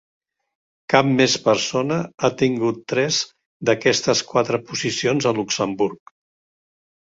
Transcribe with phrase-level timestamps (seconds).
[0.93, 3.21] Cap més persona ha tingut tres
[3.71, 6.17] d'aquestes quatre posicions a Luxemburg.